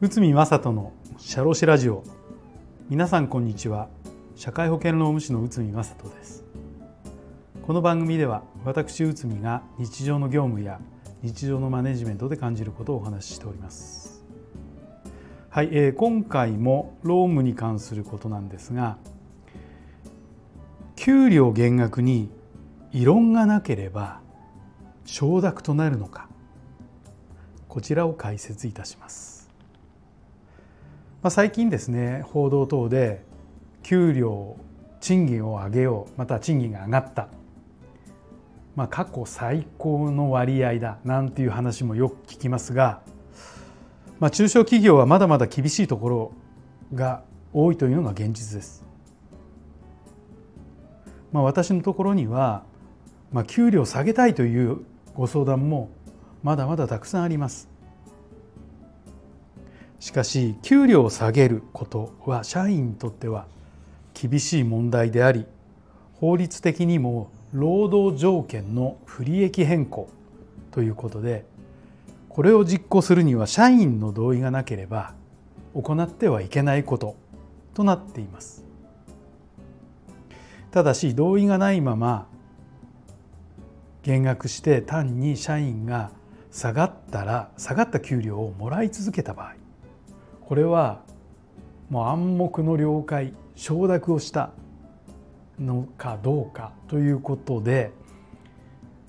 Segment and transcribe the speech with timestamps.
[0.00, 2.04] 内海正人のシャロシラジオ。
[2.88, 3.88] 皆さんこんにちは。
[4.36, 6.44] 社会保険労務士の内海正人です。
[7.62, 10.80] この番組では私内海が日常の業務や
[11.20, 14.24] 日常のマネジメントで感じることをお話ししております。
[15.50, 18.98] はい、えー、今回も労務に関することなんですが
[20.94, 22.30] 給料減額に
[22.92, 24.20] 異論がなければ
[25.06, 26.28] 承諾となるのか。
[27.68, 29.50] こちらを解説いたします、
[31.22, 33.22] まあ、最近ですね報道等で
[33.82, 34.56] 給料
[35.00, 37.28] 賃金を上げようまた賃金が上がった。
[38.76, 43.00] まあ、過去最高の割合だなんていう話もよく聞きますが、
[44.20, 46.32] まあ、中小企業はまだまだ厳しいところ
[46.94, 48.84] が多いというのが現実です。
[51.32, 52.64] まあ、私のところには、
[53.32, 54.80] まあ、給料を下げたいという
[55.16, 55.88] ご相談も
[56.42, 57.76] まだまだたくさんあります。
[59.98, 63.46] しかし給料を下げることは社員にとっては
[64.14, 65.46] 厳しい問題であり
[66.14, 70.08] 法律的にも労働条件の不利益変更
[70.70, 71.44] ということで
[72.28, 75.14] これを実行するには社員の同意がなければ
[75.74, 77.16] 行ってはいけないこと
[77.74, 78.64] となっています
[80.70, 82.28] ただし同意がないまま
[84.06, 86.12] 減額して単に社員が
[86.52, 89.54] 下がったら下がった給料をもらい続けた場合
[90.42, 91.02] これは
[91.90, 94.52] もう暗黙の了解承諾をした
[95.58, 97.90] のかどうかということで、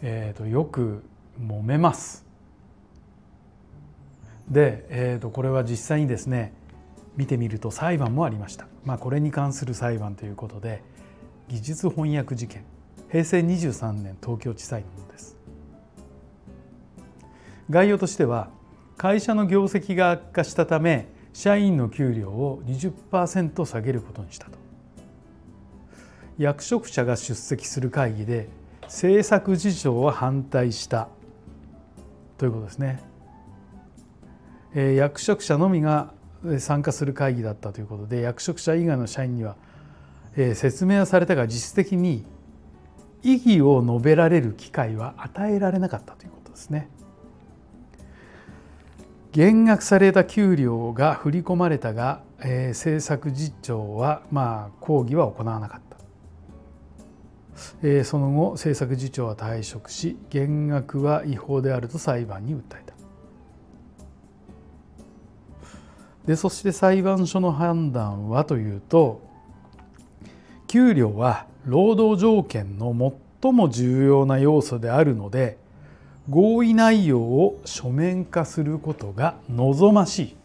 [0.00, 1.02] えー、とよく
[1.40, 2.24] 揉めます。
[4.48, 6.52] で、えー、とこれは実際にですね
[7.16, 8.68] 見てみると裁判もありました。
[8.84, 10.82] まあ、これに関する裁判ということで
[11.48, 12.64] 技術翻訳事件
[13.14, 15.36] 平成23年東京地裁のものです。
[17.70, 18.48] 概要としては
[18.96, 24.58] 会社の業績が悪化したため社員の給料を20%下げることにしたと。
[26.38, 28.48] 役職者が出席する会議で
[28.82, 31.06] 政策事情は反対した
[32.36, 33.00] ということですね。
[34.74, 36.12] 役職者のみが
[36.58, 39.54] 参加する会議だったということで役職者以外の社員には
[40.34, 42.26] 説明はされたが実質的に
[43.24, 46.88] 異議を述べられる機会は与えられなかったということですね。
[49.32, 55.94] 減額された給料が振り込まれたが、えー、政策実調はまあ抗議は行わなかった。
[58.04, 62.94] その後政策次長は退職し減額は違法であると裁判に訴えた
[66.26, 69.22] でそして裁判所の判断はというと
[70.74, 72.92] 給料は労働条件の
[73.40, 75.56] 最も重要な要素であるので
[76.28, 80.36] 合意内容を書面化することが望ましい。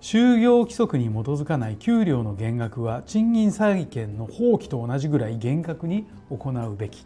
[0.00, 7.04] 就業規則に基づかない給料の減額は賃金債権の放棄と同じぐらい厳格に行うべき。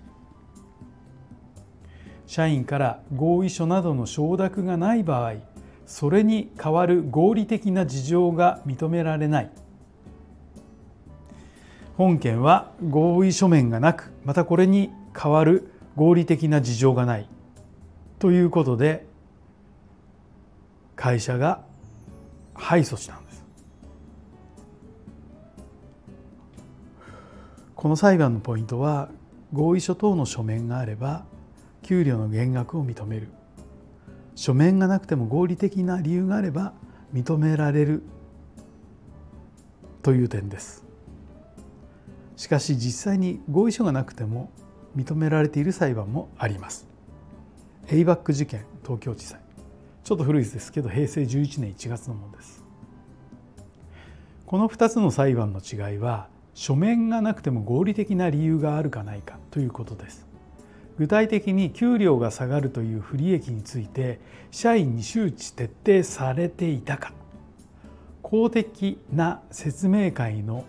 [2.29, 5.39] 社員から合意書などの承諾がない場合
[5.87, 9.51] それに代わる合理的な事情が認められない。
[12.00, 17.28] 本件は合意書面がなくまたこれに代わる合理的な事情がない
[18.19, 19.05] ということで
[20.97, 21.62] 会社が
[22.55, 23.44] 敗訴したんです。
[27.75, 29.11] この裁判のポイントは
[29.53, 31.27] 合意書等の書面があれば
[31.82, 33.28] 給料の減額を認める。
[34.37, 36.72] 書面がなくても合理的な理由があれば
[37.12, 38.03] 認められる
[40.00, 40.88] という点です。
[42.41, 44.51] しかし実際に合意書がなくても
[44.97, 46.89] 認められている裁判もあります。
[47.89, 49.39] エイバック事件東京地裁。
[50.05, 52.65] ちょっと古いですけど平成11年1月のものです。
[54.47, 60.26] この2つの裁判の違いは書面がなくても合理的な理由があるかないかということです。
[60.97, 64.19] 具体的に給料が下がるという不利益について
[64.50, 67.12] 社員に周知徹底されていたか。
[68.23, 70.64] 公的な説明会の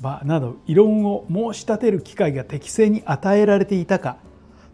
[0.00, 4.16] 場など異論を申し立てる機会が適正に与えられていたか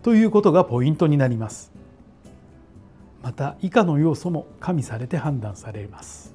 [0.02, 1.72] ということがポイントになります。
[3.22, 6.32] また以下の要素も加味されて判断されます。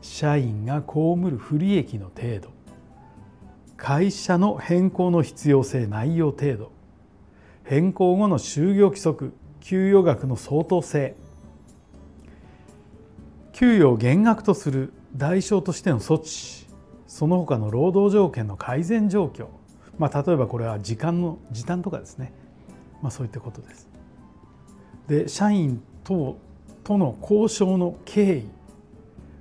[0.00, 2.48] 社員が被る不利益の程度
[3.76, 6.72] 会社の変更の必要性内容程度
[7.64, 11.14] 変更後の就業規則給与額の相当性
[13.52, 16.67] 給与を減額とする代償としての措置
[17.08, 19.48] その他の労働条件の改善状況
[19.98, 22.32] まあ、例えばこれは時間の時短とかですね、
[23.02, 23.88] まあ、そういったことです。
[25.08, 26.38] で社員等
[26.84, 28.50] との交渉の経緯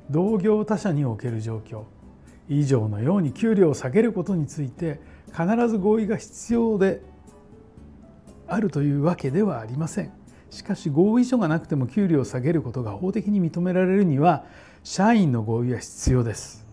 [0.09, 1.83] 同業他社における状況
[2.49, 7.01] 以上のように給料を下げることについて必ず合意が必要で
[8.47, 10.11] あるというわけではありません。
[10.49, 14.45] しかし合意書がなくても給料を下げることが法的に認められるには
[14.83, 16.66] 社員の合意は必要です。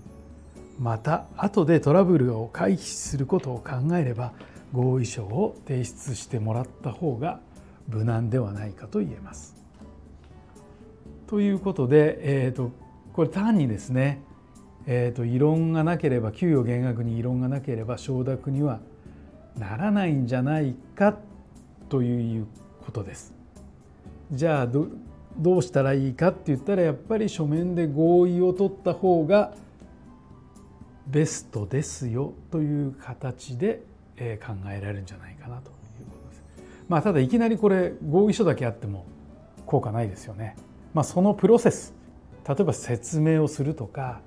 [0.78, 4.32] また後でトラブルを回避することを考えれば
[4.72, 7.40] 合意書を提出してもらった方が
[7.88, 9.54] 無難ではないかと言えます。
[11.26, 12.70] ということで、えーと、
[13.12, 14.20] これ単にですね、
[14.86, 18.80] えーと、異論がなければ給与減額に異論がなければ承諾には
[19.58, 21.16] ならないんじゃないか
[21.88, 22.46] という
[22.84, 23.34] ことです。
[24.32, 24.88] じゃあど
[25.38, 29.52] どうしたらいいかって言ったらやっぱり書面で合意を取った方が
[31.06, 33.82] ベストですよという形で
[34.16, 35.70] 考えられるんじゃないかなと
[36.00, 36.42] いうことです。
[36.88, 39.06] まあ、ただいきなりこれ合意書だけあっても
[39.66, 40.56] 効果ないですよね。
[40.92, 41.94] まあ、そのプロセス
[42.46, 44.20] 例えば説明をするとか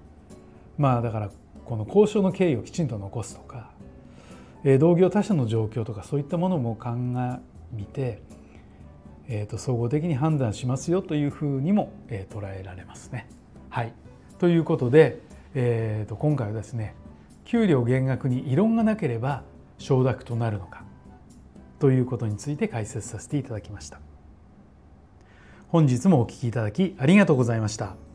[0.77, 1.31] まあだから
[1.65, 3.71] この交渉の経緯をきちんと残すとか
[4.79, 7.39] 同業他社の状況とかそういったものも鑑
[7.71, 8.21] みて、
[9.27, 13.29] えー、と総合的に判断しますよというふうにも、え捉えられますね。
[13.69, 13.93] はい、
[14.39, 15.21] ということで、
[15.59, 16.93] えー、と今回はですね
[17.43, 19.41] 給料減額に異論がなければ
[19.79, 20.83] 承諾となるのか
[21.79, 23.99] ということについて解説させていただきました。
[25.69, 28.06] 本日もお聞きいただきありがとうございました。